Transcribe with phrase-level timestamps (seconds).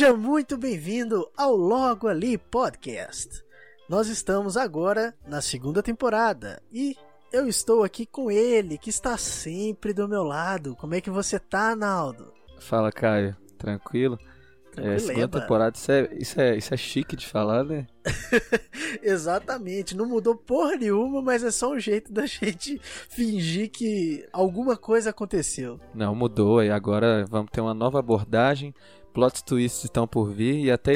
[0.00, 3.44] Seja muito bem-vindo ao Logo Ali Podcast.
[3.86, 6.96] Nós estamos agora na segunda temporada e
[7.30, 10.74] eu estou aqui com ele, que está sempre do meu lado.
[10.74, 12.32] Como é que você tá, Naldo?
[12.58, 13.36] Fala, Caio.
[13.58, 14.18] Tranquilo?
[14.76, 17.86] É, segunda temporada, isso é, isso, é, isso é chique de falar, né?
[19.02, 24.76] Exatamente, não mudou porra nenhuma, mas é só um jeito da gente fingir que alguma
[24.76, 25.80] coisa aconteceu.
[25.92, 28.74] Não, mudou, e agora vamos ter uma nova abordagem,
[29.12, 30.92] plot twists estão por vir e até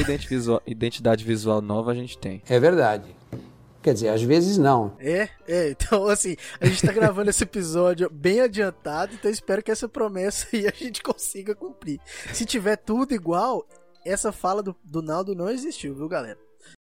[0.67, 2.43] identidade visual nova a gente tem.
[2.49, 3.15] É verdade.
[3.83, 4.97] Quer dizer, às vezes não.
[4.99, 5.69] É, é.
[5.71, 10.47] Então, assim, a gente tá gravando esse episódio bem adiantado, então espero que essa promessa
[10.55, 12.01] aí a gente consiga cumprir.
[12.33, 13.69] Se tiver tudo igual,
[14.03, 16.39] essa fala do, do Naldo não existiu, viu, galera?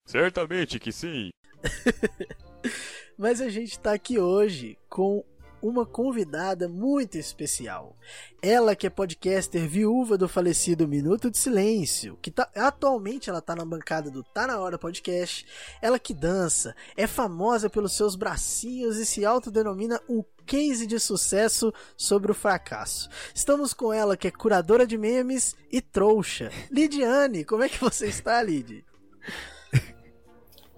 [0.07, 1.31] Certamente que sim.
[3.17, 5.25] Mas a gente tá aqui hoje com
[5.63, 7.97] uma convidada muito especial.
[8.43, 13.55] Ela que é podcaster viúva do falecido Minuto de Silêncio, que tá, atualmente ela tá
[13.55, 15.47] na bancada do Tá Na Hora Podcast.
[15.81, 21.73] Ela que dança, é famosa pelos seus bracinhos e se autodenomina um case de sucesso
[21.97, 23.09] sobre o fracasso.
[23.35, 26.51] Estamos com ela que é curadora de memes e trouxa.
[26.71, 28.85] Lidiane, como é que você está, Lid?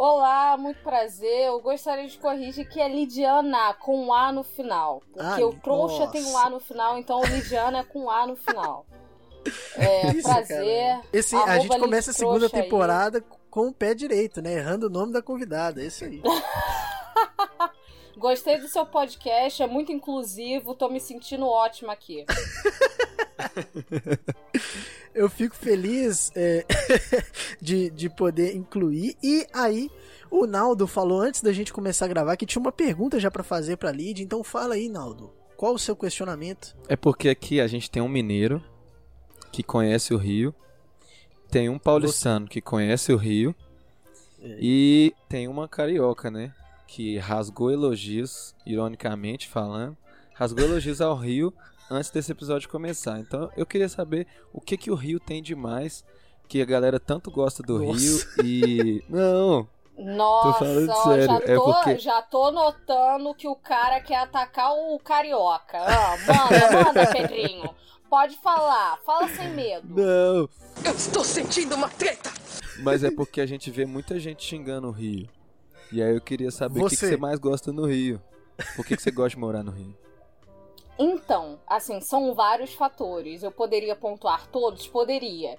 [0.04, 1.46] Olá, muito prazer.
[1.46, 5.00] Eu gostaria de corrigir que é Lidiana com um A no final.
[5.12, 6.10] Porque ah, o trouxa nossa.
[6.10, 8.84] tem um A no final, então Lidiana é com um A no final.
[9.76, 11.00] É, Isso, prazer.
[11.12, 13.24] Esse, a gente começa a segunda temporada aí.
[13.50, 14.54] com o pé direito, né?
[14.54, 15.82] Errando o nome da convidada.
[15.82, 16.22] É isso aí.
[18.16, 22.24] Gostei do seu podcast, é muito inclusivo, tô me sentindo ótima aqui.
[25.14, 26.64] eu fico feliz é,
[27.60, 29.16] de, de poder incluir.
[29.22, 29.90] E aí,
[30.30, 33.42] o Naldo falou antes da gente começar a gravar que tinha uma pergunta já para
[33.42, 34.22] fazer pra Lid.
[34.22, 35.32] Então fala aí, Naldo.
[35.56, 36.76] Qual o seu questionamento?
[36.88, 38.62] É porque aqui a gente tem um mineiro
[39.52, 40.54] que conhece o Rio,
[41.50, 42.52] tem um paulistano Você...
[42.52, 43.54] que conhece o Rio
[44.40, 44.56] é.
[44.60, 46.52] e tem uma carioca, né?
[46.94, 49.96] Que rasgou elogios, ironicamente falando,
[50.34, 51.50] rasgou elogios ao Rio
[51.90, 53.18] antes desse episódio começar.
[53.18, 56.04] Então eu queria saber o que que o Rio tem de mais
[56.46, 57.98] que a galera tanto gosta do Nossa.
[57.98, 59.66] Rio e não.
[59.96, 61.98] Nossa, já, é tô, é porque...
[61.98, 65.78] já tô notando que o cara quer atacar o carioca.
[65.78, 67.74] Ah, manda, manda, Pedrinho.
[68.10, 69.88] Pode falar, fala sem medo.
[69.88, 70.46] Não.
[70.84, 72.30] Eu estou sentindo uma treta.
[72.80, 75.26] Mas é porque a gente vê muita gente xingando o Rio.
[75.92, 78.20] E aí eu queria saber o que, que, você mais gosta no Rio.
[78.74, 79.94] Por que, que você gosta de morar no Rio?
[80.98, 83.42] Então, assim, são vários fatores.
[83.42, 84.86] Eu poderia pontuar todos?
[84.86, 85.58] Poderia.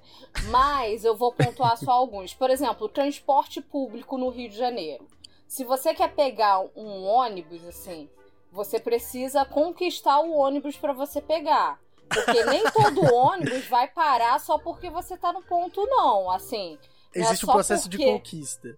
[0.49, 2.33] Mas eu vou pontuar só alguns.
[2.33, 5.07] Por exemplo, o transporte público no Rio de Janeiro.
[5.47, 8.09] Se você quer pegar um ônibus, assim,
[8.51, 11.79] você precisa conquistar o ônibus para você pegar.
[12.07, 16.31] Porque nem todo ônibus vai parar só porque você tá no ponto, não.
[16.31, 16.77] Assim.
[17.13, 18.77] Existe é o processo de conquista.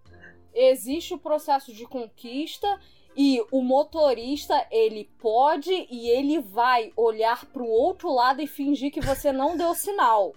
[0.55, 2.79] Existe o processo de conquista
[3.17, 8.99] e o motorista, ele pode e ele vai olhar pro outro lado e fingir que
[8.99, 10.33] você não deu sinal.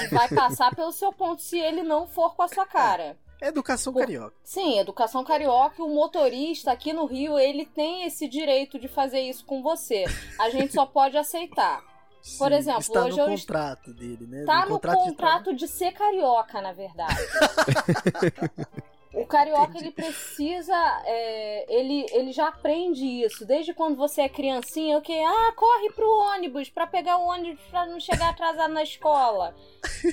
[0.00, 3.18] E vai passar pelo seu ponto se ele não for com a sua cara.
[3.40, 4.00] Educação Por...
[4.00, 4.36] carioca.
[4.44, 5.82] Sim, educação carioca.
[5.82, 10.04] O motorista aqui no Rio, ele tem esse direito de fazer isso com você.
[10.38, 11.82] A gente só pode aceitar.
[12.22, 14.44] Sim, Por exemplo, está hoje no eu contrato dele, né?
[14.44, 17.16] Tá no, no contrato, contrato de, de ser carioca, na verdade.
[19.14, 20.74] O carioca ele precisa,
[21.04, 25.90] é, ele, ele já aprende isso desde quando você é criancinha, o que ah corre
[25.90, 29.54] pro ônibus para pegar o ônibus para não chegar atrasado na escola,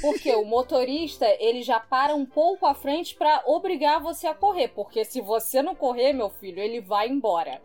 [0.01, 4.69] porque o motorista ele já para um pouco à frente para obrigar você a correr,
[4.69, 7.61] porque se você não correr, meu filho, ele vai embora.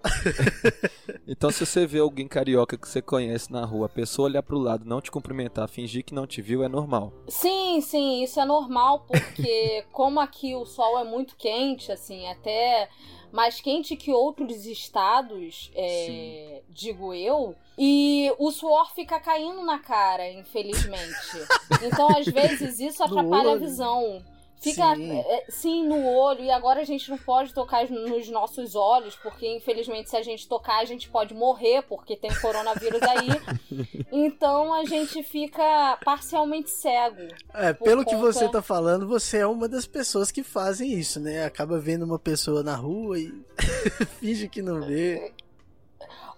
[1.27, 4.59] então se você vê alguém carioca que você conhece na rua, a pessoa olhar pro
[4.59, 7.12] lado, não te cumprimentar, fingir que não te viu é normal.
[7.28, 12.29] Sim, sim, isso é normal porque como aqui o sol é muito muito quente, assim,
[12.29, 12.89] até
[13.33, 17.56] mais quente que outros estados, é, digo eu.
[17.76, 21.38] E o suor fica caindo na cara, infelizmente.
[21.82, 24.23] então, às vezes, isso atrapalha a visão.
[24.64, 25.19] Fica sim.
[25.19, 25.87] É, sim.
[25.87, 30.16] no olho, e agora a gente não pode tocar nos nossos olhos, porque infelizmente se
[30.16, 33.28] a gente tocar a gente pode morrer, porque tem coronavírus aí.
[34.11, 37.28] então a gente fica parcialmente cego.
[37.52, 38.16] É, pelo conta...
[38.16, 41.44] que você tá falando, você é uma das pessoas que fazem isso, né?
[41.44, 43.34] Acaba vendo uma pessoa na rua e
[44.19, 45.31] finge que não vê.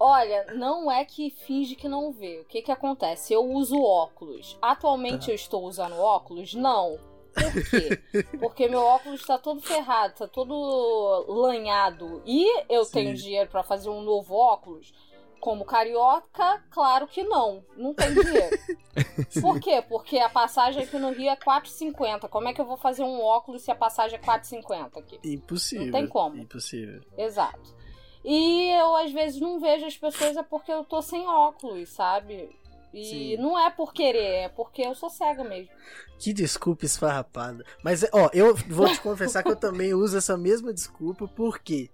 [0.00, 2.40] Olha, não é que finge que não vê.
[2.40, 3.32] O que que acontece?
[3.32, 4.58] Eu uso óculos.
[4.60, 5.32] Atualmente tá.
[5.32, 6.54] eu estou usando óculos?
[6.54, 6.98] Não
[7.52, 8.26] por quê?
[8.38, 12.22] Porque meu óculos está todo ferrado, está todo lanhado.
[12.24, 12.92] E eu Sim.
[12.92, 14.92] tenho dinheiro para fazer um novo óculos.
[15.38, 17.62] como carioca, claro que não.
[17.76, 18.58] Não tem dinheiro.
[19.40, 19.82] Por quê?
[19.86, 22.28] Porque a passagem aqui no Rio é 4,50.
[22.28, 25.20] Como é que eu vou fazer um óculos se a passagem é 4,50 aqui?
[25.22, 25.86] Impossível.
[25.86, 26.36] Não tem como.
[26.38, 27.00] Impossível.
[27.16, 27.76] Exato.
[28.24, 32.58] E eu às vezes não vejo as pessoas é porque eu tô sem óculos, sabe?
[32.92, 33.36] E Sim.
[33.36, 35.70] não é por querer, é porque eu sou cega mesmo.
[36.18, 37.64] Que desculpa esfarrapada.
[37.82, 41.90] Mas, ó, eu vou te confessar que eu também uso essa mesma desculpa, porque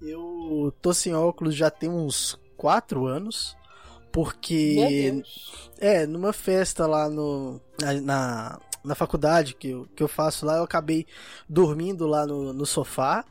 [0.00, 3.56] eu tô sem óculos já tem uns 4 anos.
[4.12, 5.22] Porque,
[5.78, 10.56] é, numa festa lá no, na, na, na faculdade que eu, que eu faço lá,
[10.56, 11.06] eu acabei
[11.46, 13.26] dormindo lá no, no sofá.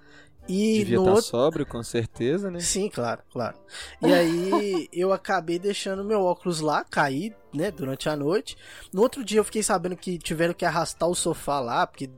[0.47, 1.25] E Devia estar outro.
[1.25, 2.59] sóbrio, com certeza, né?
[2.59, 3.57] Sim, claro, claro.
[4.01, 8.55] E aí eu acabei deixando meu óculos lá, caí, né, durante a noite.
[8.93, 12.09] No outro dia eu fiquei sabendo que tiveram que arrastar o sofá lá, porque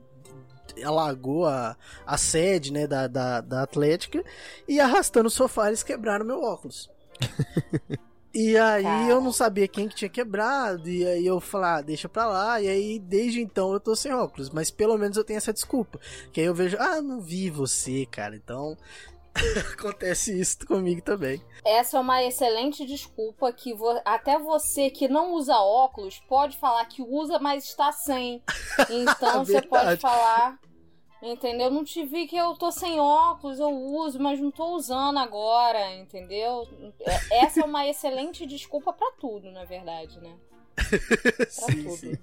[0.84, 4.24] alagou a, a sede, né, da, da, da Atlética.
[4.68, 6.90] E arrastando o sofá eles quebraram meu óculos.
[8.40, 9.10] E aí Cara.
[9.10, 12.62] eu não sabia quem que tinha quebrado, e aí eu falei, ah, deixa pra lá,
[12.62, 16.00] e aí desde então eu tô sem óculos, mas pelo menos eu tenho essa desculpa,
[16.32, 18.78] que aí eu vejo, ah, não vi você, cara, então
[19.74, 21.42] acontece isso comigo também.
[21.66, 26.86] Essa é uma excelente desculpa que vo- até você que não usa óculos pode falar
[26.86, 28.44] que usa, mas está sem.
[28.92, 30.60] Então você pode falar,
[31.22, 31.70] entendeu?
[31.72, 35.96] Não te vi que eu tô sem óculos, eu uso, mas não tô usando agora,
[35.96, 36.68] entendeu?
[37.00, 40.36] É- Essa é uma excelente desculpa pra tudo, na verdade, né?
[40.78, 41.98] Pra sim, tudo.
[41.98, 42.18] sim.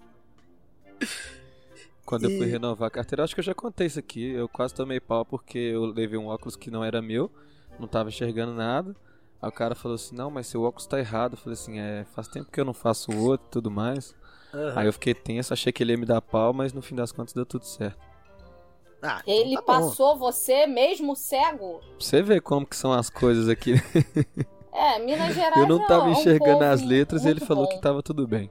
[2.04, 4.22] Quando eu fui E- renovar a carteira, acho que eu já contei isso aqui.
[4.30, 7.30] Eu quase tomei pau porque eu levei um óculos que não era meu,
[7.78, 8.94] não tava enxergando nada.
[9.40, 11.32] Aí o cara falou assim: Não, mas seu óculos tá errado.
[11.32, 14.14] Eu falei assim: É, faz tempo que eu não faço o outro e tudo mais.
[14.52, 14.80] Aham.
[14.80, 17.10] Aí eu fiquei tenso, achei que ele ia me dar pau, mas no fim das
[17.10, 17.98] contas deu tudo certo.
[19.06, 19.66] Ah, então Ele tá bom.
[19.66, 21.80] passou você mesmo cego?
[21.98, 23.74] Você ver como que são as coisas aqui.
[24.76, 27.70] É, Minas Gerais Eu não é tava um enxergando as letras e ele falou bom.
[27.70, 28.50] que tava tudo bem.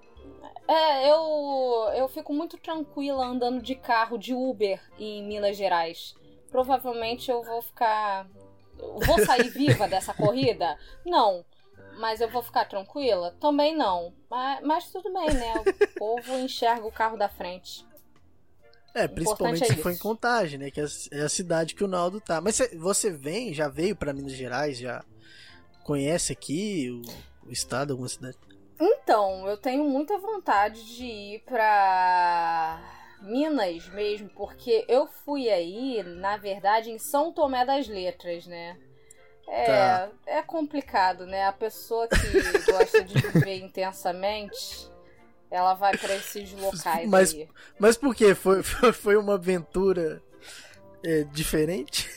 [0.66, 6.16] É, eu, eu fico muito tranquila andando de carro, de Uber em Minas Gerais.
[6.50, 8.26] Provavelmente eu vou ficar.
[8.80, 10.78] eu Vou sair viva dessa corrida?
[11.06, 11.44] Não.
[12.00, 13.36] Mas eu vou ficar tranquila?
[13.40, 14.14] Também não.
[14.30, 15.54] Mas, mas tudo bem, né?
[15.58, 17.86] O povo enxerga o carro da frente.
[18.94, 19.98] É, principalmente é se for em.
[19.98, 20.70] Contagem, né?
[20.72, 22.40] Que é a- é a cidade que o Naldo tá.
[22.40, 25.04] Mas cê- você vem, já veio pra Minas Gerais, já
[25.84, 26.90] conhece aqui
[27.44, 28.38] o, o estado, alguma cidade?
[28.80, 32.82] Então, eu tenho muita vontade de ir pra
[33.22, 38.78] Minas mesmo, porque eu fui aí, na verdade, em São Tomé das Letras, né?
[39.48, 40.12] É, Tá.
[40.26, 41.46] é complicado, né?
[41.46, 44.90] A pessoa que gosta de viver intensamente,
[45.54, 47.48] ela vai pra esses locais Mas- aí.
[47.78, 48.34] Mas por quê?
[48.34, 50.22] Foi, foi, uma aventura
[51.06, 52.10] é, diferente?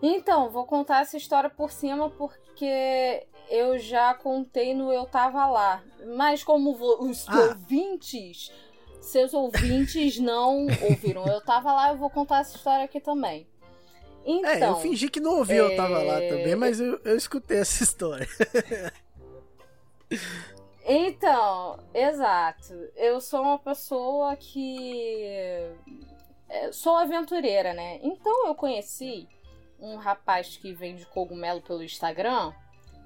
[0.00, 5.82] Então, vou contar essa história por cima porque eu já contei no Eu Tava Lá.
[6.16, 6.70] Mas como
[7.00, 7.40] os Ah.
[7.40, 8.52] ouvintes,
[9.00, 13.48] seus ouvintes não ouviram Eu Tava Lá, eu vou contar essa história aqui também.
[14.24, 17.14] Então, é, eu fingi que não ouvi, eu tava lá é, também, mas eu, eu
[17.14, 18.26] escutei essa história.
[20.84, 22.72] Então, exato.
[22.94, 25.24] Eu sou uma pessoa que.
[26.48, 27.98] é, Sou aventureira, né?
[28.02, 29.26] Então eu conheci
[29.80, 32.52] um rapaz que vende cogumelo pelo Instagram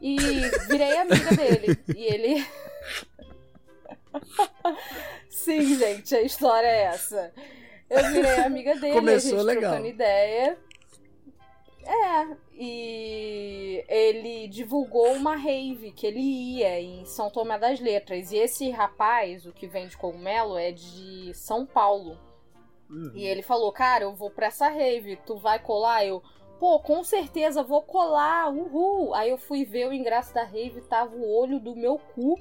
[0.01, 0.17] e
[0.69, 1.79] virei amiga dele.
[1.97, 2.47] E ele.
[5.31, 7.33] Sim, gente, a história é essa.
[7.89, 9.73] Eu virei amiga dele, Começou a gente legal.
[9.73, 10.59] trocando ideia.
[11.85, 18.33] É, e ele divulgou uma rave que ele ia em São Tomé das Letras.
[18.33, 22.19] E esse rapaz, o que vende cogumelo, é de São Paulo.
[22.91, 23.13] Uhum.
[23.15, 26.05] E ele falou, cara, eu vou pra essa rave, tu vai colar?
[26.05, 26.23] Eu,
[26.59, 29.15] pô, com certeza vou colar, uhul.
[29.15, 32.39] Aí eu fui ver o ingresso da rave, tava o olho do meu cu.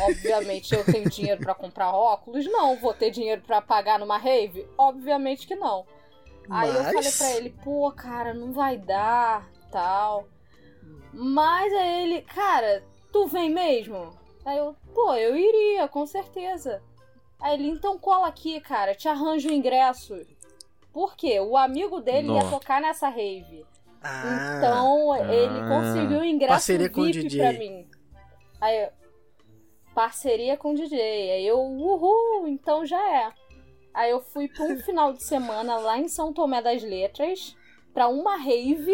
[0.00, 2.46] Obviamente eu tenho dinheiro pra comprar óculos?
[2.46, 2.76] Não.
[2.76, 4.66] Vou ter dinheiro pra pagar numa rave?
[4.78, 5.84] Obviamente que não.
[6.50, 10.28] Aí eu Mas- falei pra ele, pô, cara, não vai dar, tal.
[11.12, 14.10] Mas aí ele, cara, tu vem mesmo?
[14.44, 16.82] Aí eu, pô, eu iria, com certeza.
[17.40, 20.14] Aí ele, então cola aqui, cara, te arranjo o ingresso.
[20.92, 21.40] Por quê?
[21.40, 22.50] O amigo dele ia Nó.
[22.50, 23.64] tocar nessa rave.
[24.02, 25.68] Ah, Então ele Ah.
[25.68, 27.40] conseguiu o ingresso Parceria com o VIP DJ.
[27.40, 27.88] pra mim.
[28.60, 28.88] Aí eu,
[29.94, 31.00] parceria com o DJ.
[31.32, 33.32] Aí eu, uhul, então já é.
[33.94, 37.56] Aí eu fui pra um final de semana lá em São Tomé das Letras
[37.92, 38.92] pra uma rave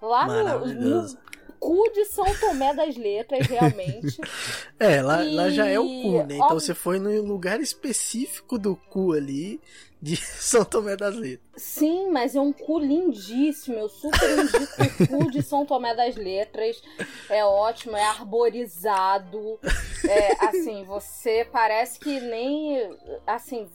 [0.00, 1.18] lá no, no
[1.58, 4.20] cu de São Tomé das Letras, realmente.
[4.78, 6.34] É, lá, lá já é o E, cu, né?
[6.34, 9.58] Então você foi no lugar específico do cu ali,
[10.02, 11.62] de São Tomé das Letras.
[11.62, 13.76] Sim, mas é um cu lindíssimo.
[13.76, 16.82] Eu super indico o cu de São Tomé das Letras.
[17.30, 19.58] É ótimo, é arborizado.
[20.06, 22.94] É, assim, você parece que nem.
[23.26, 23.66] Assim,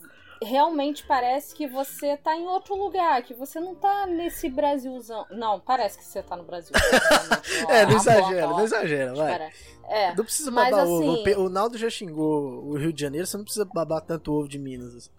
[0.44, 5.26] realmente parece que você tá em outro lugar, que você não tá nesse Brasilzão.
[5.30, 6.72] Não, parece que você tá no Brasil.
[7.68, 9.52] é, não exagera, não exagera, vai.
[9.88, 11.20] É, não precisa babar mas, ovo.
[11.20, 11.34] Assim...
[11.34, 14.58] O Naldo já xingou o Rio de Janeiro, você não precisa babar tanto ovo de
[14.58, 14.94] Minas.
[14.94, 15.10] Assim.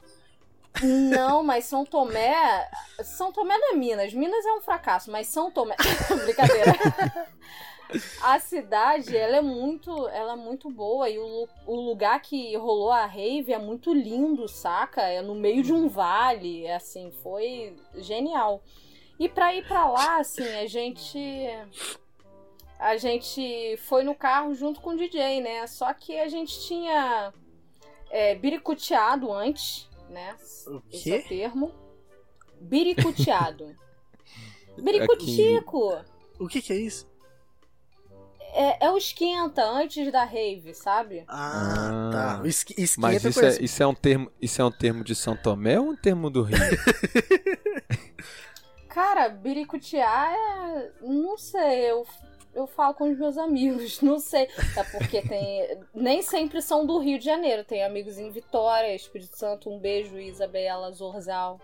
[0.82, 2.70] Não, mas São Tomé.
[3.04, 4.14] São Tomé não é Minas.
[4.14, 5.76] Minas é um fracasso, mas São Tomé.
[6.24, 6.74] Brincadeira.
[8.22, 12.92] A cidade, ela é muito, ela é muito boa e o, o lugar que rolou
[12.92, 15.02] a rave é muito lindo, saca?
[15.02, 18.64] É no meio de um vale, é assim, foi genial.
[19.20, 21.20] E pra ir pra lá, assim, a gente
[22.80, 25.66] a gente foi no carro junto com o DJ, né?
[25.68, 27.34] Só que a gente tinha
[28.10, 30.36] é, biricuteado antes, né?
[30.68, 30.98] O quê?
[30.98, 31.72] Esse é o termo.
[32.60, 33.76] Biricuteado.
[34.78, 36.04] Biricutico!
[36.40, 37.08] O que, que é isso?
[38.54, 41.24] É, é, o esquenta antes da rave, sabe?
[41.28, 42.42] Ah, tá.
[42.44, 45.36] O esquenta Mas isso é, isso, é um termo, isso é um termo de São
[45.36, 46.58] Tomé ou um termo do Rio?
[48.90, 50.92] Cara, biricutiar é.
[51.02, 52.06] Não sei, eu
[52.56, 54.48] eu falo com os meus amigos, não sei.
[54.78, 55.78] É porque tem.
[55.94, 57.64] Nem sempre são do Rio de Janeiro.
[57.64, 59.70] Tem amigos em Vitória, Espírito Santo.
[59.70, 61.60] Um beijo, Isabela Zorzal.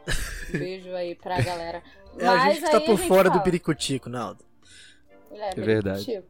[0.49, 1.83] Um beijo aí pra galera.
[2.17, 3.39] É Mas a gente que tá por fora fala.
[3.39, 4.43] do Biricutico, Naldo.
[5.31, 6.23] É, é verdade.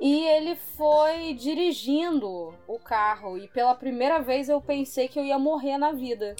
[0.00, 3.38] E ele foi dirigindo o carro.
[3.38, 6.34] E pela primeira vez eu pensei que eu ia morrer na vida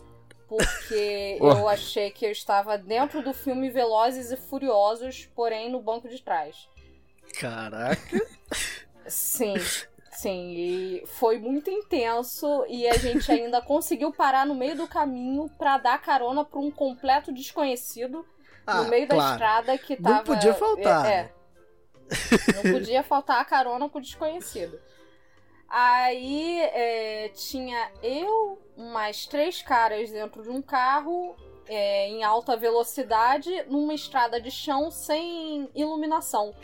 [0.49, 6.09] porque eu achei que eu estava dentro do filme Velozes e Furiosos, porém no banco
[6.09, 6.69] de trás.
[7.39, 8.21] Caraca!
[9.07, 9.55] Sim,
[10.13, 15.51] sim, e foi muito intenso e a gente ainda conseguiu parar no meio do caminho
[15.59, 18.25] para dar carona para um completo desconhecido
[18.67, 19.23] ah, no meio claro.
[19.23, 20.17] da estrada que tava.
[20.17, 21.07] Não podia faltar.
[21.07, 21.33] É, é.
[22.55, 24.79] Não podia faltar a carona com o desconhecido.
[25.69, 31.35] Aí é, tinha eu, mais três caras dentro de um carro
[31.67, 36.55] é, em alta velocidade numa estrada de chão sem iluminação.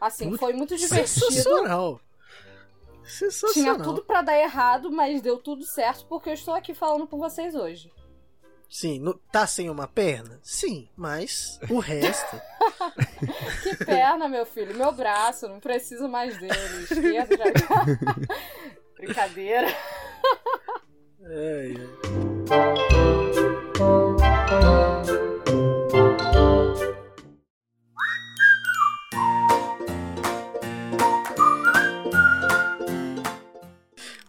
[0.00, 1.32] Assim, foi muito divertido.
[1.32, 2.00] Sensacional.
[3.04, 3.74] Sensacional.
[3.74, 7.18] Tinha tudo para dar errado, mas deu tudo certo porque eu estou aqui falando com
[7.18, 7.92] vocês hoje.
[8.72, 10.40] Sim, no, tá sem uma perna?
[10.42, 12.40] Sim, mas o resto.
[13.62, 14.74] que perna, meu filho?
[14.74, 16.54] Meu braço, não preciso mais dele.
[16.90, 17.84] Esquerda já.
[18.96, 19.68] Brincadeira.
[21.22, 21.86] Ai, ai.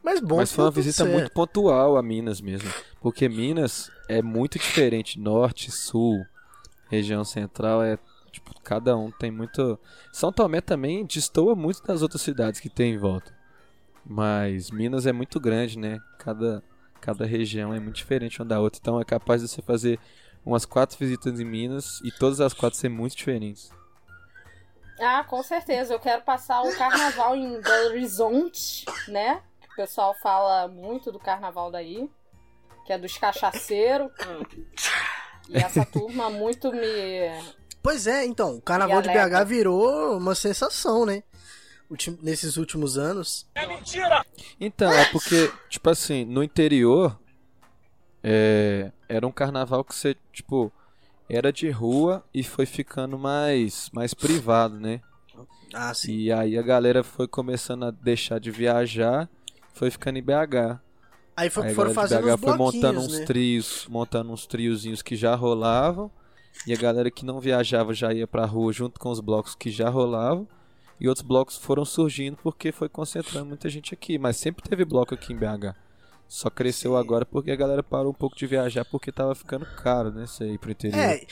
[0.04, 2.70] Mas bom, Mas foi uma visita muito pontual a Minas mesmo.
[3.04, 5.20] Porque Minas é muito diferente.
[5.20, 6.26] Norte, sul,
[6.90, 8.00] região central é.
[8.32, 9.78] Tipo, cada um tem muito.
[10.12, 13.32] São Tomé também destoa muito das outras cidades que tem em volta.
[14.06, 16.00] Mas Minas é muito grande, né?
[16.18, 16.64] Cada,
[17.02, 18.80] cada região é muito diferente uma da outra.
[18.82, 20.00] Então é capaz de você fazer
[20.46, 23.70] umas quatro visitas em Minas e todas as quatro ser muito diferentes.
[25.00, 25.94] Ah, com certeza.
[25.94, 29.42] Eu quero passar o carnaval em Belo Horizonte, né?
[29.72, 32.10] O pessoal fala muito do carnaval daí,
[32.86, 34.12] que é dos cachaceiros.
[35.50, 37.44] e essa turma muito me.
[37.82, 41.24] Pois é, então, o carnaval de BH virou uma sensação, né?
[42.22, 43.46] nesses últimos anos.
[43.54, 44.26] É mentira!
[44.60, 47.20] Então, é porque, tipo assim, no interior
[48.24, 50.72] é, era um carnaval que você, tipo,
[51.30, 55.02] era de rua e foi ficando mais, mais privado, né?
[55.74, 56.14] Ah, sim.
[56.14, 59.30] E aí a galera foi começando a deixar de viajar
[59.74, 60.80] foi ficando em BH.
[61.36, 63.26] Aí, foi, aí foram fazendo BH foi montando uns né?
[63.26, 66.12] trios, montando uns triozinhos que já rolavam.
[66.68, 69.72] E a galera que não viajava já ia pra rua junto com os blocos que
[69.72, 70.48] já rolavam.
[71.00, 74.20] E outros blocos foram surgindo porque foi concentrando muita gente aqui.
[74.20, 75.76] Mas sempre teve bloco aqui em BH.
[76.28, 76.98] Só cresceu Sim.
[76.98, 80.26] agora porque a galera parou um pouco de viajar porque tava ficando caro, né?
[80.26, 81.00] Isso aí pro interior.
[81.00, 81.26] É,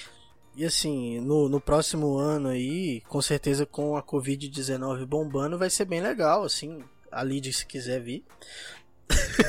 [0.55, 5.85] e assim, no, no próximo ano aí, com certeza com a Covid-19 bombando, vai ser
[5.85, 8.23] bem legal, assim a Lidia se quiser vir.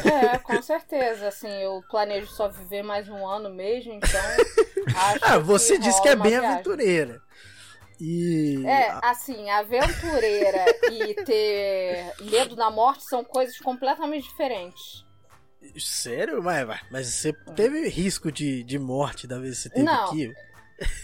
[0.05, 1.29] É, com certeza.
[1.29, 4.21] Assim, eu planejo só viver mais um ano mesmo, então.
[5.23, 6.51] ah, você que disse que é bem viagem.
[6.51, 7.21] aventureira.
[8.01, 8.67] E...
[8.67, 15.05] É, assim, aventureira e ter medo da morte são coisas completamente diferentes.
[15.79, 16.43] Sério?
[16.43, 20.07] Mas, mas você teve risco de, de morte da vez que você teve Não.
[20.07, 20.33] aqui?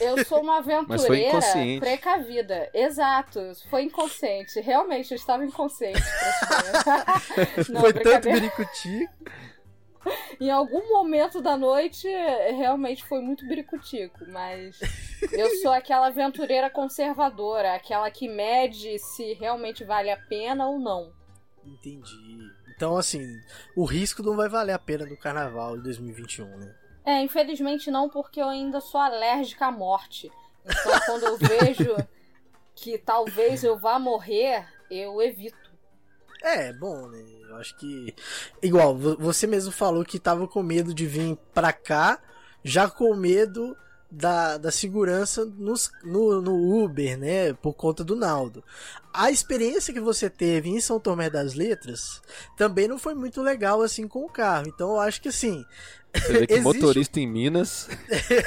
[0.01, 1.39] Eu sou uma aventureira
[1.79, 2.71] precavida.
[2.73, 3.41] Exato.
[3.71, 4.61] Foi inconsciente.
[4.61, 6.01] Realmente, eu estava inconsciente.
[7.71, 9.09] Não, Foi tanto biricuti.
[10.41, 14.79] em algum momento da noite realmente foi muito biricutico, mas
[15.33, 21.13] eu sou aquela aventureira conservadora, aquela que mede se realmente vale a pena ou não.
[21.65, 22.39] Entendi.
[22.75, 23.41] Então, assim,
[23.77, 26.75] o risco não vai valer a pena do carnaval de 2021, né?
[27.09, 30.31] É, infelizmente não, porque eu ainda sou alérgica à morte.
[30.63, 31.97] Então, quando eu vejo
[32.77, 35.71] que talvez eu vá morrer, eu evito.
[36.43, 37.25] É, bom, né?
[37.49, 38.15] Eu acho que.
[38.63, 42.21] Igual, você mesmo falou que tava com medo de vir pra cá,
[42.63, 43.75] já com medo
[44.11, 47.53] da, da segurança nos, no, no Uber, né?
[47.53, 48.65] Por conta do Naldo.
[49.13, 52.23] A experiência que você teve em São Tomé das Letras
[52.57, 54.69] também não foi muito legal assim com o carro.
[54.69, 55.65] Então eu acho que assim.
[56.15, 56.65] Você vê que existe...
[56.65, 57.89] motorista em Minas.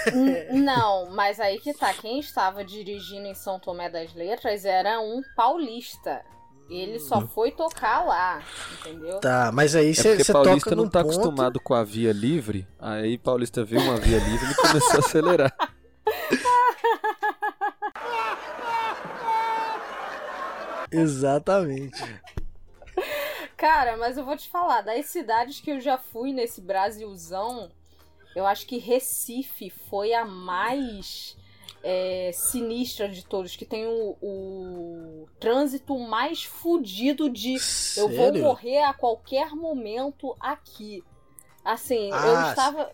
[0.52, 1.94] não, mas aí que tá.
[1.94, 6.24] Quem estava dirigindo em São Tomé das Letras era um paulista.
[6.72, 7.28] Ele só hum.
[7.28, 8.42] foi tocar lá,
[8.80, 9.20] entendeu?
[9.20, 11.12] Tá, mas aí você é Paulista toca não tá ponto...
[11.12, 15.54] acostumado com a via livre, aí Paulista viu uma via livre e começou a acelerar.
[20.90, 22.02] Exatamente.
[23.58, 27.70] Cara, mas eu vou te falar, das cidades que eu já fui nesse Brasilzão,
[28.34, 31.36] eu acho que Recife foi a mais
[31.84, 38.10] é, sinistra de todos, que tem o, o trânsito mais fudido de Sério?
[38.10, 41.04] eu vou morrer a qualquer momento aqui.
[41.64, 42.92] Assim, ah, eu estava.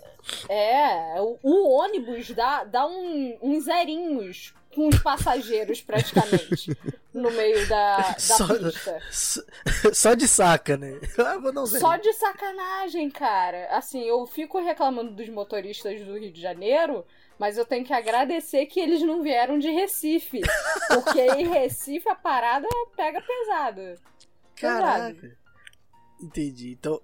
[0.50, 6.77] É, o, o, ônibus dá, dá um, uns zerinhos com os passageiros, praticamente,
[7.13, 9.01] no meio da, da só, pista.
[9.94, 11.00] Só de saca, né?
[11.79, 13.70] só de sacanagem, cara.
[13.72, 17.06] Assim, eu fico reclamando dos motoristas do Rio de Janeiro,
[17.38, 20.41] mas eu tenho que agradecer que eles não vieram de Recife.
[20.88, 23.96] Porque em Recife a parada pega pesada.
[24.56, 25.13] Caraca.
[25.13, 25.38] Pesado.
[26.22, 26.72] Entendi.
[26.72, 27.01] Então,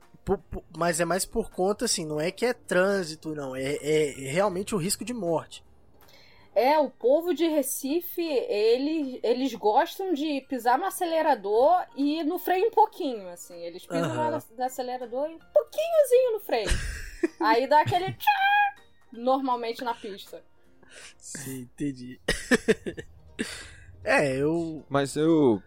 [0.76, 3.56] mas é mais por conta, assim, não é que é trânsito, não.
[3.56, 5.64] É, é realmente o risco de morte.
[6.56, 12.68] É, o povo de Recife, ele, eles gostam de pisar no acelerador e no freio
[12.68, 13.60] um pouquinho, assim.
[13.64, 14.40] Eles pisam uhum.
[14.58, 16.70] no, acelerador e um pouquinhozinho no freio.
[17.42, 18.14] Aí dá aquele
[19.14, 20.44] normalmente na pista.
[21.18, 22.20] Sim, entendi.
[24.04, 24.84] é, eu.
[24.90, 25.62] Mas eu.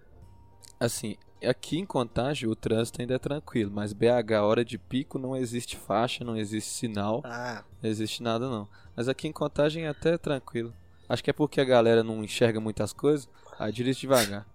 [0.79, 5.37] Assim, aqui em Contagem o trânsito ainda é tranquilo, mas BH, hora de pico, não
[5.37, 7.65] existe faixa, não existe sinal, ah.
[7.83, 8.69] não existe nada não.
[8.95, 10.75] Mas aqui em Contagem é até tranquilo.
[11.09, 13.29] Acho que é porque a galera não enxerga muitas coisas,
[13.59, 14.47] aí dirige devagar.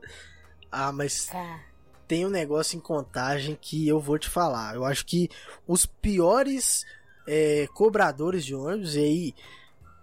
[0.72, 1.60] Ah, mas é.
[2.06, 4.76] tem um negócio em Contagem que eu vou te falar.
[4.76, 5.28] Eu acho que
[5.66, 6.86] os piores
[7.32, 9.34] é, cobradores de ônibus, e aí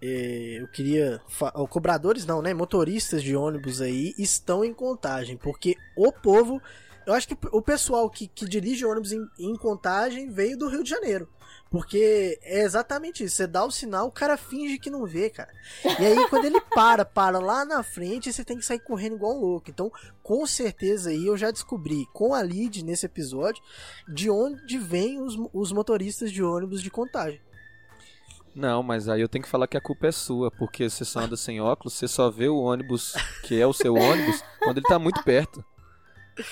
[0.02, 1.22] é, eu queria.
[1.70, 2.54] Cobradores não, né?
[2.54, 6.62] Motoristas de ônibus aí estão em contagem, porque o povo.
[7.06, 10.84] Eu acho que o pessoal que, que dirige ônibus em, em contagem veio do Rio
[10.84, 11.28] de Janeiro.
[11.70, 13.36] Porque é exatamente isso.
[13.36, 15.52] Você dá o sinal, o cara finge que não vê, cara.
[16.00, 19.34] E aí, quando ele para, para lá na frente, você tem que sair correndo igual
[19.34, 19.70] louco.
[19.70, 19.92] Então,
[20.24, 23.62] com certeza aí eu já descobri com a Lid nesse episódio
[24.08, 27.42] de onde vêm os, os motoristas de ônibus de contagem.
[28.58, 31.20] Não, mas aí eu tenho que falar que a culpa é sua, porque você só
[31.20, 34.88] anda sem óculos, você só vê o ônibus que é o seu ônibus quando ele
[34.88, 35.64] tá muito perto.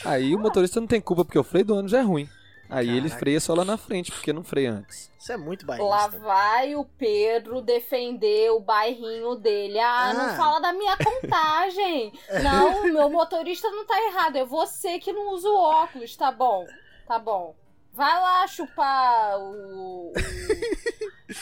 [0.04, 2.30] Aí o motorista não tem culpa porque o freio do ônibus é ruim.
[2.70, 2.92] Aí Caraca.
[2.92, 5.12] ele freia só lá na frente, porque não freia antes.
[5.20, 5.90] Isso é muito bairrista.
[5.90, 9.80] Lá vai o Pedro defender o bairrinho dele.
[9.80, 10.14] Ah, ah.
[10.14, 12.14] não fala da minha contagem.
[12.44, 14.36] não, meu motorista não tá errado.
[14.38, 16.66] É você que não usa o óculos, tá bom?
[17.08, 17.56] Tá bom.
[17.94, 20.14] Vai lá chupar o, o,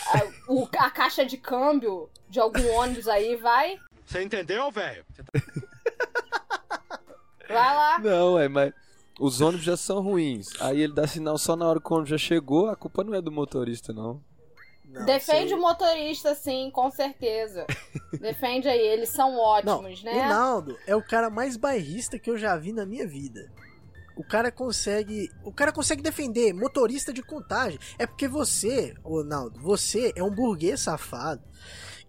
[0.08, 3.80] a, o, a caixa de câmbio de algum ônibus aí, vai.
[4.06, 5.04] Você entendeu, velho?
[7.48, 8.00] Vai lá.
[8.00, 8.74] Não, é, mas
[9.20, 10.50] os ônibus já são ruins.
[10.60, 13.14] Aí ele dá sinal só na hora que o ônibus já chegou, a culpa não
[13.14, 14.22] é do motorista, não.
[14.86, 15.58] não Defende sei.
[15.58, 17.66] o motorista, sim, com certeza.
[18.20, 20.26] Defende aí, eles são ótimos, não, né?
[20.26, 23.52] O Naldo é o cara mais bairrista que eu já vi na minha vida.
[24.16, 25.28] O cara consegue.
[25.44, 27.80] O cara consegue defender motorista de contagem.
[27.98, 31.42] É porque você, Ronaldo, você é um burguês safado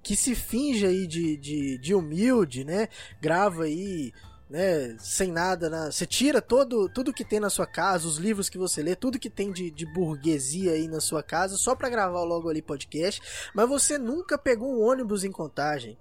[0.03, 2.89] que se finge aí de, de, de humilde, né?
[3.23, 4.13] Grava aí
[4.55, 5.91] né, sem nada, na...
[5.91, 9.19] você tira todo, tudo que tem na sua casa, os livros que você lê, tudo
[9.19, 13.21] que tem de, de burguesia aí na sua casa, só para gravar logo ali podcast,
[13.53, 15.99] mas você nunca pegou um ônibus em contagem.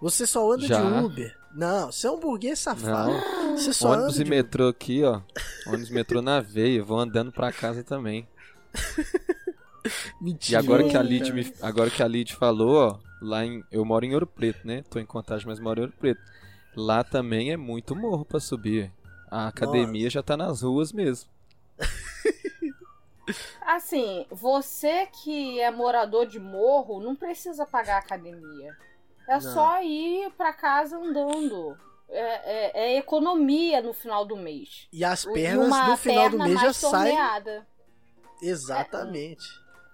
[0.00, 0.80] Você só anda Já.
[0.80, 1.36] de Uber.
[1.52, 3.10] Não, você é um burguês safado.
[3.10, 3.56] Não.
[3.56, 4.30] Você só ônibus anda e de...
[4.30, 5.20] metrô aqui, ó.
[5.66, 8.28] ônibus e metrô na veia, vou andando para casa também.
[10.20, 10.60] Mentira.
[10.62, 11.52] E agora que a Lid me...
[11.60, 14.84] agora que a Lid falou, ó, lá em eu moro em Ouro Preto, né?
[14.88, 16.20] Tô em Contagem, mas moro em Ouro Preto.
[16.76, 18.92] Lá também é muito morro para subir.
[19.30, 20.10] A academia Nossa.
[20.14, 21.30] já tá nas ruas mesmo.
[23.66, 28.76] Assim, você que é morador de morro não precisa pagar academia.
[29.28, 29.40] É Não.
[29.40, 31.76] só ir pra casa andando.
[32.08, 34.86] É, é- é economia no final do mês.
[34.92, 37.18] E as pernas uma no final do perna mês já saem.
[38.40, 39.44] Exatamente.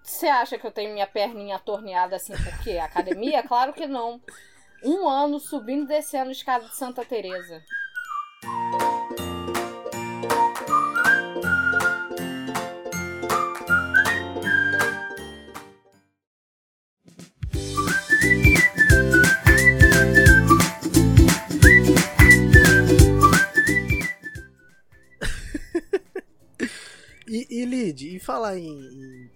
[0.02, 2.76] Você acha que eu tenho minha perninha torneada assim por quê?
[2.76, 3.42] Academia?
[3.42, 4.20] Claro que não.
[4.84, 7.62] Um ano subindo e descendo a escada de Santa Teresa.
[27.34, 28.68] E, e Lid, e falar em,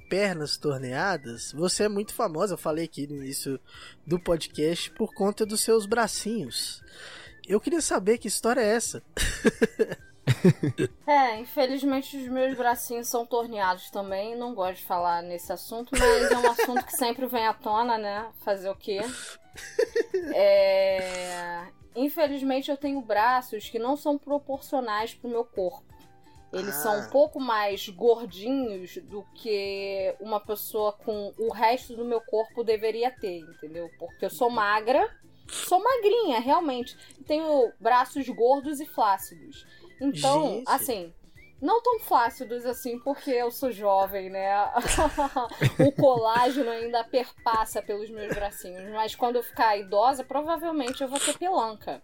[0.09, 3.61] pernas torneadas, você é muito famosa, eu falei aqui no início
[4.07, 6.83] do podcast, por conta dos seus bracinhos.
[7.47, 9.03] Eu queria saber que história é essa.
[11.07, 14.37] É, infelizmente os meus bracinhos são torneados também.
[14.37, 17.97] Não gosto de falar nesse assunto, mas é um assunto que sempre vem à tona,
[17.97, 18.29] né?
[18.45, 19.01] Fazer o quê?
[20.35, 21.69] É...
[21.95, 25.86] Infelizmente eu tenho braços que não são proporcionais pro meu corpo.
[26.59, 26.83] Eles Ah.
[26.83, 32.65] são um pouco mais gordinhos do que uma pessoa com o resto do meu corpo
[32.65, 33.89] deveria ter, entendeu?
[33.99, 35.09] Porque eu sou magra,
[35.49, 36.97] sou magrinha, realmente.
[37.27, 39.67] Tenho braços gordos e flácidos.
[40.01, 40.65] Então, Gente.
[40.69, 41.15] assim,
[41.61, 44.51] não tão flácidos assim, porque eu sou jovem, né?
[45.81, 48.91] o colágeno ainda perpassa pelos meus bracinhos.
[48.93, 52.03] Mas quando eu ficar idosa, provavelmente eu vou ter pelanca.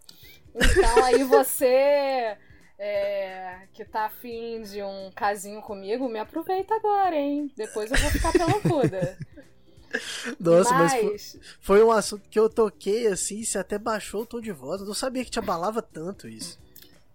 [0.55, 2.37] Então aí você
[2.79, 7.51] é, que tá afim de um casinho comigo, me aproveita agora, hein?
[7.57, 9.17] Depois eu vou ficar pelancuda.
[10.41, 14.27] Nossa, mas, foi, mas foi um assunto que eu toquei assim, você até baixou o
[14.27, 14.81] tom de voz.
[14.81, 16.59] Eu não sabia que te abalava tanto isso.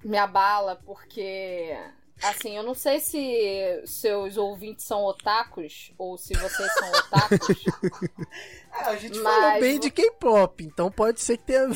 [0.04, 1.76] me abala porque
[2.22, 7.66] assim, eu não sei se seus ouvintes são otakus ou se vocês são otakus.
[8.72, 11.68] a gente Mas falou bem de K-pop, então pode ser que tenha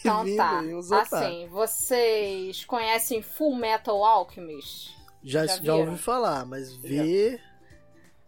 [0.00, 0.60] Então tá.
[0.60, 0.92] otakus.
[0.92, 4.98] Assim, vocês conhecem Full Metal Alchemist?
[5.22, 7.40] já, já já, ouvi falar, mas ver.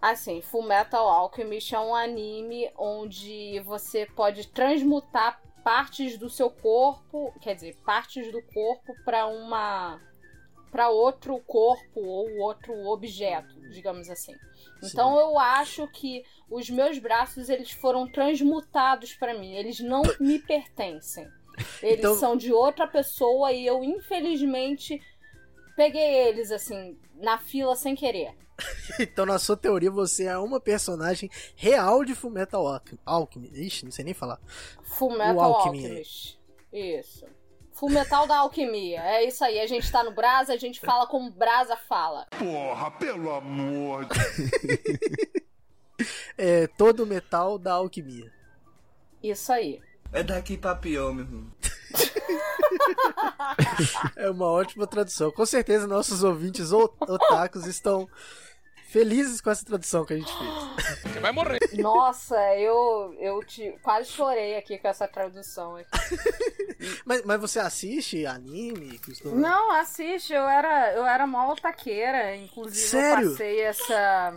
[0.00, 7.34] Assim, Full Metal Alchemist é um anime onde você pode transmutar partes do seu corpo,
[7.40, 10.00] quer dizer, partes do corpo para uma
[10.70, 14.34] para outro corpo ou outro objeto, digamos assim.
[14.82, 20.38] Então eu acho que os meus braços eles foram transmutados para mim, eles não me
[20.38, 21.28] pertencem.
[21.82, 25.00] Eles Então- são de outra pessoa e eu infelizmente
[25.76, 28.34] peguei eles assim na fila sem querer.
[29.00, 33.00] Então, na sua teoria, você é uma personagem real de Fullmetal Alchemy.
[33.06, 33.50] Alchemy.
[33.54, 34.38] Ixi, não sei nem falar.
[34.82, 35.78] Full Metal Alchemy.
[35.86, 36.38] Alchemist.
[36.70, 37.24] Isso.
[37.72, 39.00] Full Metal da Alquimia.
[39.00, 39.58] É isso aí.
[39.58, 42.26] A gente tá no Brasa, a gente fala como Brasa fala.
[42.38, 44.18] Porra, pelo amor de
[46.36, 48.30] É todo o metal da alquimia.
[49.22, 49.80] Isso aí.
[50.12, 51.46] É daqui pra pior, meu irmão.
[54.16, 55.30] É uma ótima tradução.
[55.30, 58.08] Com certeza, nossos ouvintes otakus estão
[58.88, 61.12] felizes com essa tradução que a gente fez.
[61.12, 61.58] Você vai morrer.
[61.78, 65.76] Nossa, eu, eu te, quase chorei aqui com essa tradução.
[65.76, 65.90] aqui.
[67.04, 68.98] Mas, mas você assiste anime?
[69.00, 70.32] Costuma- Não, assiste.
[70.32, 72.34] Eu era, eu era mó taqueira.
[72.36, 73.26] Inclusive, Sério?
[73.26, 74.34] eu passei essa,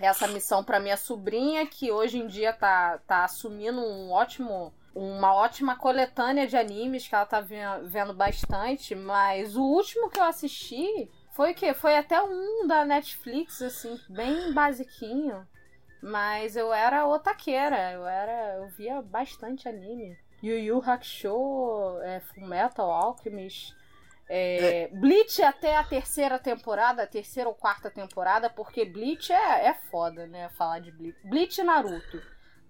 [0.00, 4.72] essa missão pra minha sobrinha, que hoje em dia tá, tá assumindo um ótimo.
[4.98, 10.18] Uma ótima coletânea de animes que ela tá ve- vendo bastante, mas o último que
[10.18, 11.72] eu assisti foi o quê?
[11.72, 15.46] Foi até um da Netflix, assim, bem basiquinho.
[16.02, 18.56] Mas eu era otaqueira, eu era.
[18.56, 20.18] Eu via bastante anime.
[20.42, 23.76] Yu Yu Hakusho, é, Fullmetal Alchemist.
[24.28, 29.74] É, Bleach até a terceira temporada, a terceira ou quarta temporada, porque Bleach é, é
[29.74, 30.48] foda, né?
[30.50, 31.18] Falar de Bleach.
[31.24, 32.20] Bleach Naruto.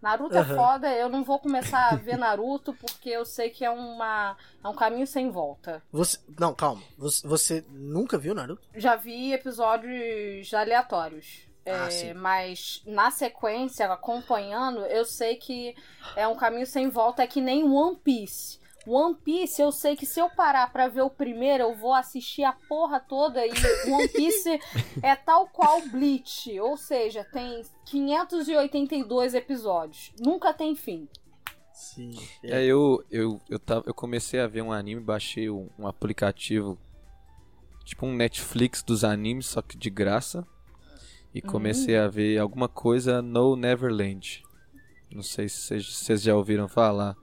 [0.00, 0.56] Naruto é Aham.
[0.56, 4.68] foda, eu não vou começar a ver Naruto porque eu sei que é, uma, é
[4.68, 5.82] um caminho sem volta.
[5.90, 6.18] Você...
[6.38, 6.82] Não, calma.
[6.96, 8.62] Você, você nunca viu Naruto?
[8.76, 11.48] Já vi episódios aleatórios.
[11.66, 15.74] Ah, É, mas na sequência, acompanhando, eu sei que
[16.16, 18.58] é um caminho sem volta, é que nem One Piece.
[18.86, 22.44] One Piece, eu sei que se eu parar pra ver o primeiro, eu vou assistir
[22.44, 23.50] a porra toda e
[23.90, 24.58] One Piece
[25.02, 30.12] é tal qual Bleach, ou seja, tem 582 episódios.
[30.20, 31.08] Nunca tem fim.
[31.72, 32.18] Sim.
[32.42, 36.78] É, eu, eu, eu, tava, eu comecei a ver um anime, baixei um, um aplicativo,
[37.84, 40.46] tipo um Netflix dos animes, só que de graça.
[41.34, 44.42] E comecei a ver alguma coisa no Neverland.
[45.12, 47.16] Não sei se vocês já ouviram falar.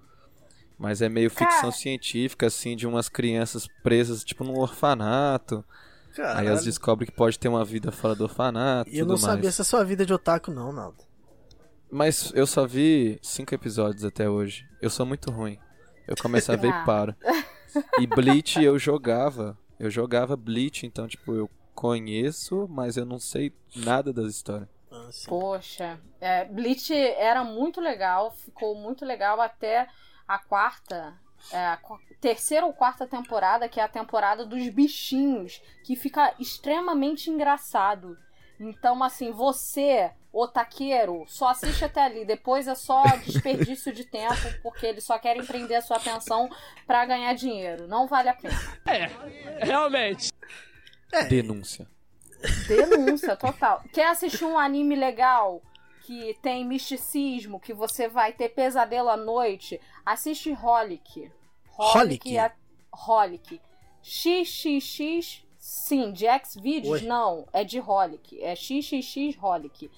[0.78, 1.72] Mas é meio ficção Cara.
[1.72, 5.64] científica, assim, de umas crianças presas, tipo, num orfanato.
[6.10, 6.48] Aí Caralho.
[6.50, 9.22] elas descobrem que pode ter uma vida fora do orfanato e Eu não mais.
[9.22, 11.04] sabia essa sua vida de otaku, não, Naldo.
[11.92, 14.66] Mas eu só vi cinco episódios até hoje.
[14.82, 15.58] Eu sou muito ruim.
[16.08, 16.82] Eu começo a ver Ah.
[16.82, 17.16] e paro.
[18.00, 19.58] E Bleach eu jogava.
[19.80, 24.70] Eu jogava Bleach, então, tipo, eu conheço, mas eu não sei nada das histórias.
[24.92, 25.10] Ah.
[25.28, 29.88] Poxa, é, Bleach era muito legal, ficou muito legal até
[30.28, 31.14] a quarta,
[31.52, 31.80] é, a
[32.20, 38.18] terceira ou quarta temporada, que é a temporada dos bichinhos, que fica extremamente engraçado.
[38.60, 42.26] Então, assim, você, otaqueiro, só assiste até ali.
[42.26, 46.50] Depois é só desperdício de tempo, porque eles só querem prender a sua atenção
[46.88, 47.88] pra ganhar dinheiro.
[47.88, 48.56] Não vale a pena.
[51.30, 51.88] Denúncia.
[52.68, 53.84] Denúncia total.
[53.94, 55.62] Quer assistir um anime legal
[56.06, 59.80] que tem misticismo, que você vai ter pesadelo à noite?
[60.06, 61.32] Assiste Holic.
[61.78, 62.38] Holic?
[62.38, 62.52] é
[63.08, 63.60] Holic.
[64.04, 68.39] XXX, sim, de Xvideos não, é de Holic.
[68.41, 69.89] É XXX Holic.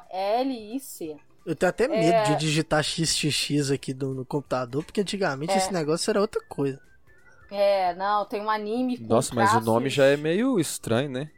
[0.00, 1.16] H-O-L-I-C.
[1.44, 2.22] Eu tenho até medo É.
[2.24, 5.56] de digitar XXX aqui no, no computador, porque antigamente É.
[5.56, 6.80] esse negócio era outra coisa.
[7.50, 11.10] É, não, tem um anime com Nossa, mas o traços- nome já é meio estranho,
[11.10, 11.30] né?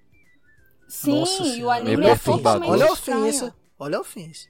[0.88, 2.60] Sim, Nossa e o anime é perturbador.
[2.60, 3.20] totalmente Olha a estranho.
[3.22, 3.54] ofensa.
[3.82, 4.48] Olha a ofensa.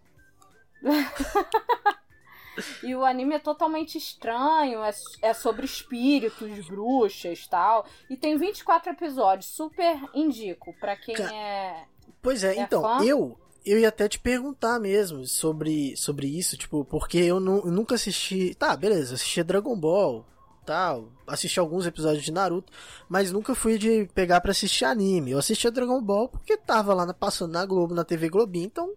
[2.83, 4.91] E o anime é totalmente estranho, é,
[5.23, 7.87] é sobre espíritos, bruxas tal.
[8.11, 11.85] E tem 24 episódios, super indico pra quem Ca- é.
[12.21, 13.03] Pois é, É então, fã?
[13.05, 17.71] eu eu ia até te perguntar mesmo sobre, sobre isso, tipo, porque eu, nu- eu
[17.71, 18.55] nunca assisti.
[18.57, 20.27] Tá, beleza, assisti Dragon Ball,
[20.65, 22.73] tal, assisti alguns episódios de Naruto,
[23.09, 25.33] mas nunca fui de pegar pra assistir anime.
[25.33, 28.93] Eu assistia Dragon Ball porque tava lá na, passando na Globo, na TV Globinho, então,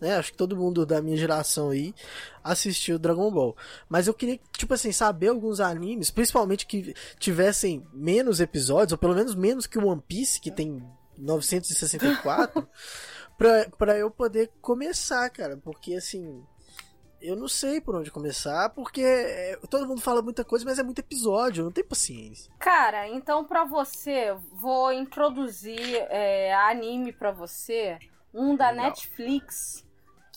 [0.00, 1.94] né, acho que todo mundo da minha geração aí
[2.42, 3.56] assistiu Dragon Ball.
[3.88, 9.14] Mas eu queria, tipo assim, saber alguns animes, principalmente que tivessem menos episódios, ou pelo
[9.14, 10.82] menos menos que o One Piece, que tem
[11.18, 12.66] 964,
[13.36, 15.56] pra, pra eu poder começar, cara.
[15.56, 16.42] Porque assim.
[17.22, 20.82] Eu não sei por onde começar, porque é, todo mundo fala muita coisa, mas é
[20.82, 22.52] muito episódio, eu não tenho paciência.
[22.58, 27.98] Cara, então pra você, vou introduzir é, anime pra você.
[28.34, 28.86] Um da Legal.
[28.86, 29.86] Netflix.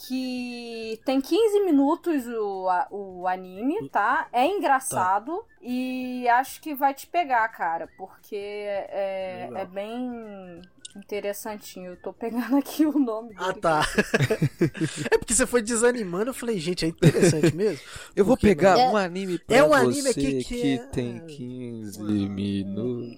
[0.08, 4.28] Que tem 15 minutos o, o anime, tá?
[4.32, 10.62] É engraçado e acho que vai te pegar, cara, porque é, é bem
[10.98, 11.92] interessantinho.
[11.92, 13.40] Eu tô pegando aqui o nome dele.
[13.42, 13.82] Ah, tá.
[15.12, 17.80] é porque você foi desanimando, eu falei, gente, é interessante mesmo.
[18.16, 20.86] Eu vou pegar É- um anime pra é um você anime aqui que que é-
[20.88, 23.18] tem 15 minutos.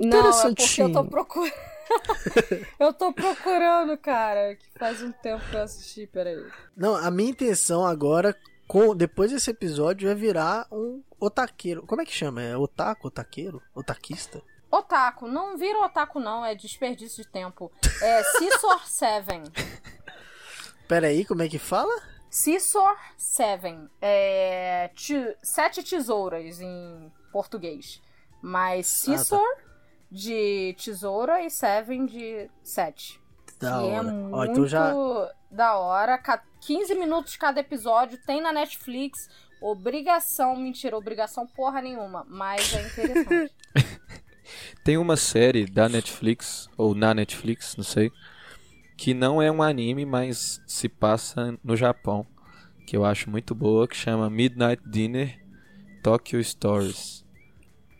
[0.00, 1.52] Não, é porque eu tô procurando.
[2.78, 6.36] eu tô procurando, cara, que faz um tempo que eu assisti, peraí.
[6.76, 8.36] Não, a minha intenção agora,
[8.68, 11.82] com, depois desse episódio, é virar um otaqueiro.
[11.86, 12.42] Como é que chama?
[12.42, 13.60] É otaku, otaqueiro?
[13.74, 14.40] Otaquista?
[14.70, 17.72] Otaku, não vira otaku não, é desperdício de tempo.
[18.02, 19.44] É Scissor Seven.
[20.86, 21.94] Pera aí, como é que fala?
[22.30, 23.88] Scissor Seven.
[24.00, 28.02] É te- sete tesouras em português.
[28.42, 29.18] Mas Ah, tá.
[29.18, 29.56] Scissor
[30.10, 33.20] de tesoura e Seven de sete.
[33.58, 34.02] Da é hora.
[34.04, 34.92] muito Ó, então já.
[35.50, 36.16] da hora.
[36.18, 39.28] Ca- 15 minutos cada episódio, tem na Netflix.
[39.60, 43.54] Obrigação, mentira, obrigação porra nenhuma, mas é interessante.
[44.84, 48.10] Tem uma série da Netflix, ou na Netflix, não sei,
[48.96, 52.26] que não é um anime, mas se passa no Japão,
[52.86, 55.38] que eu acho muito boa, que chama Midnight Dinner
[56.02, 57.24] Tokyo Stories.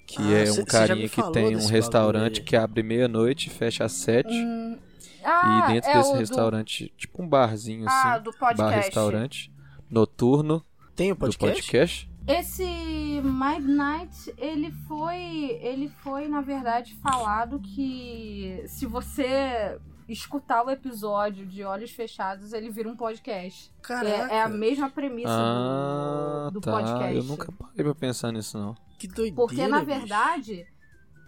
[0.07, 3.93] Que Ah, é um carinha que tem um restaurante que abre meia-noite e fecha às
[3.93, 4.33] sete.
[4.33, 4.79] Hum,
[5.23, 8.57] ah, e dentro é desse o do- restaurante, tipo um barzinho Ah, assim, do podcast.
[8.57, 9.53] bar-restaurante,
[9.91, 10.65] noturno
[10.97, 12.11] Tem o do podcast?
[12.29, 15.17] Esse Midnight, ele foi,
[15.63, 22.71] ele foi na verdade falado que se você escutar o episódio de olhos fechados, ele
[22.71, 23.73] vira um podcast.
[23.83, 26.71] Caraca, É, é a mesma premissa Ah, do, do tá.
[26.73, 27.17] podcast.
[27.17, 28.75] Eu nunca parei pra pensar nisso, não.
[28.99, 29.35] que doideira.
[29.37, 29.99] Porque, na bicho.
[29.99, 30.67] verdade,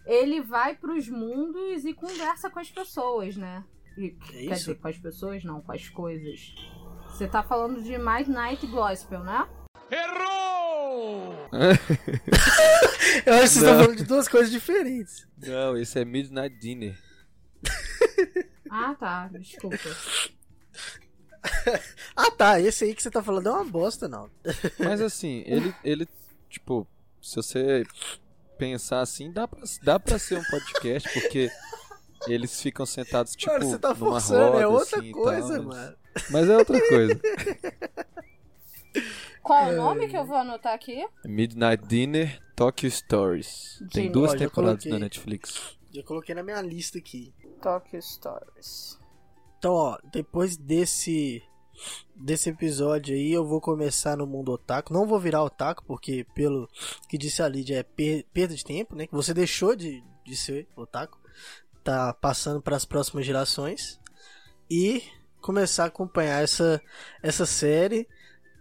[0.07, 3.65] ele vai pros mundos e conversa com as pessoas, né?
[3.97, 4.55] E, É quer isso?
[4.67, 6.55] dizer, com as pessoas não, com as coisas.
[7.09, 9.47] Você tá falando de Midnight Gospel, né?
[13.27, 15.27] Eu acho que vocês estão falando de duas coisas diferentes.
[15.39, 16.99] Não, esse é Midnight Dinner.
[18.73, 19.29] Ah, tá.
[19.33, 19.77] Desculpa.
[22.15, 22.61] Ah, tá.
[22.61, 24.31] Esse aí que você tá falando é uma bosta, não.
[24.79, 26.07] Mas assim, ele, ele,
[26.49, 26.87] tipo,
[27.21, 27.83] se você
[28.59, 31.51] pensar assim, dá pra, dá pra ser um podcast, porque
[32.29, 35.63] eles ficam sentados, tipo, mano, você tá numa forçando, roda, é outra assim, coisa, tal,
[35.65, 35.97] mano.
[36.31, 37.21] Mas é outra coisa.
[39.43, 41.07] Qual o nome que eu vou anotar aqui?
[41.25, 43.79] Midnight Dinner Tokyo Stories.
[43.93, 44.13] Tem Dinner.
[44.13, 44.93] duas Ó, temporadas coloquei.
[44.93, 45.79] na Netflix.
[45.93, 47.35] Já coloquei na minha lista aqui.
[47.63, 48.99] Tokyo Stories.
[49.59, 51.43] Então, ó, depois desse
[52.15, 54.93] desse episódio aí, eu vou começar no mundo otaku.
[54.93, 56.69] Não vou virar otaku, porque pelo
[57.09, 59.07] que disse a Lidia é per perda de tempo, né?
[59.07, 61.19] Que você deixou de, de ser otaku.
[61.83, 63.99] Tá passando para as próximas gerações.
[64.71, 65.03] E
[65.41, 66.81] começar a acompanhar essa,
[67.23, 68.07] essa série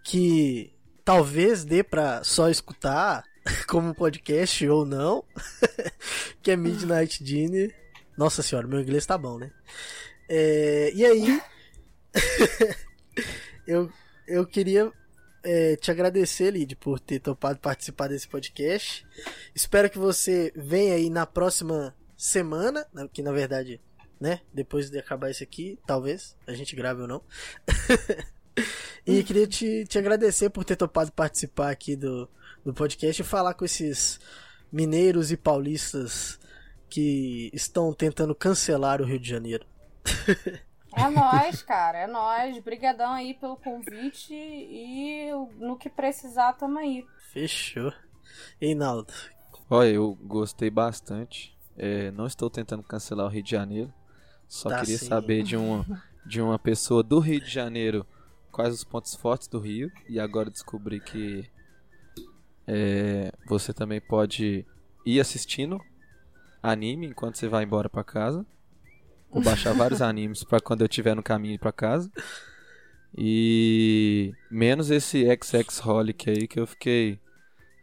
[0.04, 3.24] que talvez dê pra só escutar
[3.68, 5.24] como podcast ou não,
[6.42, 7.76] que é Midnight Dinner.
[8.18, 9.52] Nossa senhora, meu inglês tá bom, né?
[10.28, 11.42] É, e aí,
[13.66, 13.92] eu,
[14.28, 14.92] eu queria
[15.44, 19.06] é, te agradecer, Lid, por ter topado participar desse podcast.
[19.56, 23.82] Espero que você venha aí na próxima semana, né, que na verdade,
[24.20, 27.24] né, depois de acabar isso aqui, talvez a gente grave ou não.
[29.06, 32.30] E queria te, te agradecer por ter topado participar aqui do,
[32.64, 34.20] do podcast e falar com esses
[34.72, 36.40] mineiros e paulistas
[36.90, 39.66] que estão tentando cancelar o Rio de Janeiro.
[40.96, 42.58] É nós, cara, é nós.
[42.64, 47.06] Brigadão aí pelo convite e no que precisar tamo aí.
[47.32, 47.94] Fechou.
[48.60, 49.14] Reinaldo.
[49.70, 51.56] Olha, eu gostei bastante.
[51.78, 53.94] É, não estou tentando cancelar o Rio de Janeiro.
[54.48, 55.06] Só Tá queria sim.
[55.06, 55.86] saber de uma,
[56.26, 58.06] de uma pessoa do Rio de Janeiro
[58.52, 59.92] quais os pontos fortes do Rio.
[60.08, 61.50] E agora descobri que
[62.68, 64.66] é, você também pode
[65.06, 65.82] ir assistindo
[66.62, 68.46] anime enquanto você vai embora pra casa.
[69.32, 72.12] Vou baixar vários animes pra quando eu estiver no caminho pra casa.
[73.18, 77.20] E menos esse XX Holic aí que eu fiquei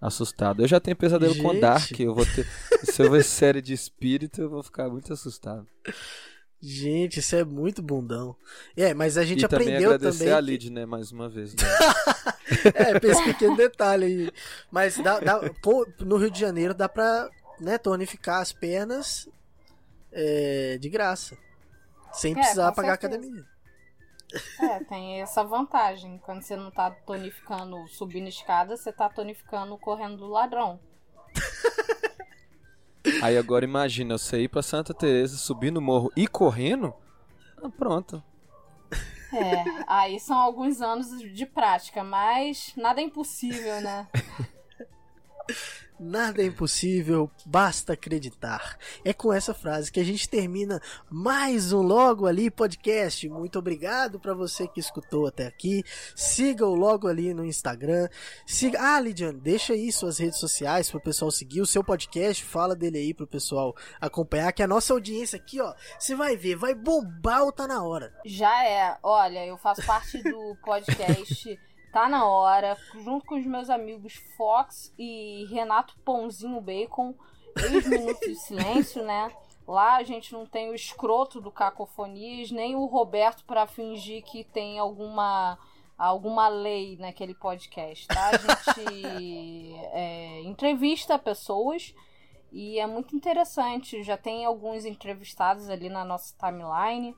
[0.01, 0.63] assustado.
[0.63, 1.61] Eu já tenho pesadelo com Gente.
[1.61, 2.47] Dark, eu vou ter.
[2.85, 5.67] Se eu ver série de espírito, eu vou ficar muito assustado.
[6.69, 8.35] Gente, isso é muito bundão.
[8.77, 10.33] É, mas a gente e também aprendeu agradecer também.
[10.35, 11.55] a que- Lid, né, mais uma vez.
[11.55, 11.63] Né?
[12.75, 14.31] É, pra esse pequeno detalhe aí.
[14.71, 17.29] Mas dá, dá- pô, no Rio de Janeiro dá pra
[17.61, 19.29] né, tonificar as pernas
[20.13, 21.37] é, de graça.
[22.13, 23.17] Sem É, precisar pagar a certeza.
[23.17, 23.45] academia.
[24.61, 26.19] É, tem essa vantagem.
[26.25, 30.79] Quando você não tá tonificando subindo escada, você tá tonificando correndo do ladrão.
[33.23, 36.95] Aí agora imagina, você ir pra Santa Teresa, subir no morro e correndo.
[37.63, 38.23] Ah, pronto.
[39.33, 44.09] É, aí são alguns anos de prática, mas nada é impossível, né?
[45.99, 48.77] Nada é impossível, basta acreditar.
[49.03, 50.79] É com essa frase que a gente termina
[51.11, 53.27] mais um Logo Ali podcast.
[53.31, 55.83] Muito obrigado para você que escutou até aqui.
[56.15, 58.11] Siga o Logo Ali no Instagram.
[58.47, 62.77] Siga, ah, Lidiane, deixa aí suas redes sociais pro pessoal seguir o seu podcast, fala
[62.77, 66.75] dele aí pro pessoal acompanhar que a nossa audiência aqui, ó, você vai ver, vai
[66.75, 68.13] bombar o tá na hora.
[68.25, 68.99] Já é.
[69.03, 71.59] Olha, eu faço parte do podcast
[71.97, 77.15] Tá na Hora, junto com os meus amigos Fox e Renato Pãozinho Bacon,
[77.57, 79.33] ex Minutos de Silêncio, né?
[79.67, 84.45] Lá a gente não tem o escroto do Cacofonias, nem o Roberto pra fingir que
[84.45, 85.59] tem alguma
[85.97, 88.29] alguma lei naquele podcast, tá?
[88.29, 91.95] A gente é, entrevista pessoas
[92.53, 94.03] e é muito interessante.
[94.03, 97.17] Já tem alguns entrevistados ali na nossa timeline.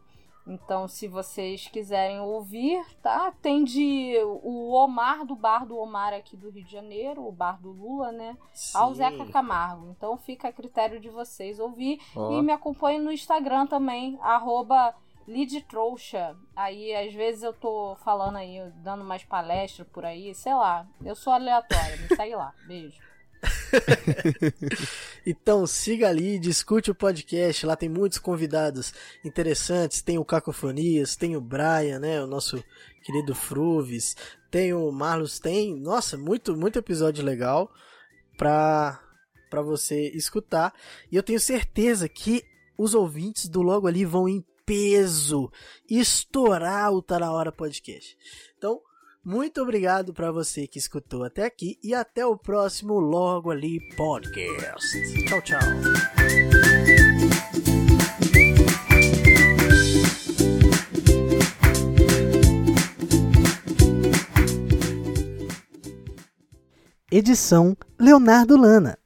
[0.49, 3.31] Então, se vocês quiserem ouvir, tá?
[3.43, 7.61] Tem de o Omar do bar do Omar aqui do Rio de Janeiro, o bar
[7.61, 8.37] do Lula, né?
[8.75, 8.95] Ao Sim.
[8.95, 9.91] Zeca Camargo.
[9.91, 12.01] Então fica a critério de vocês ouvir.
[12.17, 12.33] Ó.
[12.33, 14.95] E me acompanhe no Instagram também, arroba
[15.27, 16.35] Lidtrouxa.
[16.57, 20.87] Aí, às vezes, eu tô falando aí, dando mais palestra por aí, sei lá.
[21.05, 22.55] Eu sou aleatória, me segue lá.
[22.67, 23.08] Beijo.
[25.27, 27.67] Então siga ali, discute o podcast.
[27.67, 30.01] Lá tem muitos convidados interessantes.
[30.01, 32.23] Tem o Cacofonias, tem o Brian, né?
[32.23, 32.65] O nosso
[33.05, 34.17] querido Fruves.
[34.51, 35.39] Tem o Marlos.
[35.39, 37.71] Tem, nossa, muito, muito episódio legal
[38.39, 38.99] pra,
[39.51, 40.73] pra você escutar.
[41.13, 42.43] E eu tenho certeza que
[42.79, 45.51] os ouvintes do Logo Ali vão em peso
[45.89, 48.17] estourar o Tá Na Hora Podcast.
[49.29, 54.89] Muito obrigado para você que escutou até aqui e até o próximo Logo Ali Podcast.
[55.27, 55.61] Tchau, tchau.
[67.13, 68.99] Edição Leonardo Lana.